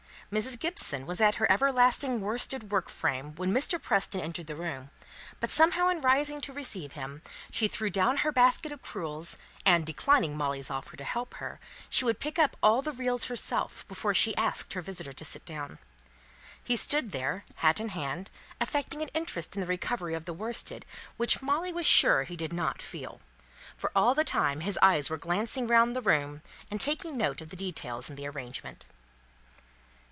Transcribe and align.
Mrs. 0.31 0.57
Gibson 0.57 1.05
was 1.05 1.19
at 1.19 1.35
her 1.35 1.51
everlasting 1.51 2.21
worsted 2.21 2.71
work 2.71 2.87
frame 2.87 3.35
when 3.35 3.51
Mr. 3.53 3.81
Preston 3.81 4.21
entered 4.21 4.47
the 4.47 4.55
room; 4.55 4.89
but 5.41 5.49
somehow 5.51 5.89
in 5.89 5.99
rising 5.99 6.39
to 6.39 6.53
receive 6.53 6.93
him, 6.93 7.21
she 7.51 7.67
threw 7.67 7.89
down 7.89 8.15
her 8.15 8.31
basket 8.31 8.71
of 8.71 8.81
crewels, 8.81 9.37
and, 9.65 9.85
declining 9.85 10.37
Molly's 10.37 10.71
offer 10.71 10.95
to 10.95 11.03
help 11.03 11.33
her, 11.33 11.59
she 11.89 12.05
would 12.05 12.21
pick 12.21 12.39
up 12.39 12.55
all 12.63 12.81
the 12.81 12.93
reels 12.93 13.25
herself, 13.25 13.85
before 13.89 14.13
she 14.13 14.33
asked 14.37 14.71
her 14.71 14.81
visitor 14.81 15.11
to 15.11 15.25
sit 15.25 15.43
down. 15.43 15.79
He 16.63 16.77
stood 16.77 17.11
there, 17.11 17.43
hat 17.55 17.81
in 17.81 17.89
hand, 17.89 18.29
affecting 18.61 19.01
an 19.01 19.09
interest 19.09 19.57
in 19.57 19.59
the 19.59 19.67
recovery 19.67 20.13
of 20.13 20.23
the 20.23 20.33
worsted 20.33 20.85
which 21.17 21.41
Molly 21.41 21.73
was 21.73 21.85
sure 21.85 22.23
he 22.23 22.37
did 22.37 22.53
not 22.53 22.81
feel; 22.81 23.19
for 23.75 23.91
all 23.93 24.15
the 24.15 24.23
time 24.23 24.61
his 24.61 24.79
eyes 24.81 25.09
were 25.09 25.17
glancing 25.17 25.67
round 25.67 25.93
the 25.93 26.01
room, 26.01 26.41
and 26.69 26.79
taking 26.79 27.17
note 27.17 27.41
of 27.41 27.49
the 27.49 27.57
details 27.57 28.09
in 28.09 28.15
the 28.15 28.29
arrangement. 28.29 28.85